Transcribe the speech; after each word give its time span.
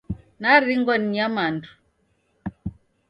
Naringwa 0.39 0.95
ni 0.97 1.07
nyamandu. 1.15 1.69